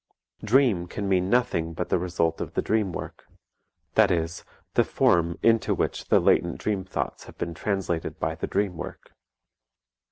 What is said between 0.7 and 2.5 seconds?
can mean nothing but the result